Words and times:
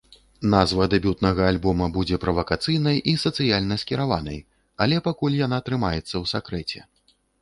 Назва 0.51 0.85
дэбютнага 0.93 1.41
альбома 1.49 1.89
будзе 1.97 2.19
правакацыйнай 2.23 2.97
і 3.11 3.15
сацыяльна 3.25 3.75
скіраванай, 3.83 4.39
але 4.87 4.95
пакуль 5.09 5.37
яна 5.45 5.59
трымаецца 5.69 6.05
ў 6.07 6.25
сакрэце. 6.33 6.79